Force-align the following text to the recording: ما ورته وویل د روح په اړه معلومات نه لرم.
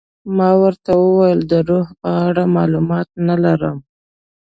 ما 0.37 0.49
ورته 0.61 0.91
وویل 0.99 1.39
د 1.51 1.53
روح 1.69 1.87
په 2.01 2.09
اړه 2.27 2.43
معلومات 2.55 3.07
نه 3.27 3.35
لرم. 3.43 3.77